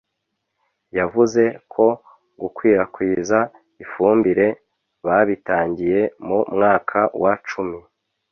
yavuze 0.97 1.43
ko 1.73 1.87
gukwirakwiza 2.41 3.39
ifumbire 3.83 4.47
babitangiye 5.05 6.01
mu 6.27 6.39
mwaka 6.53 6.99
wa 7.23 7.33
cumi 7.47 7.79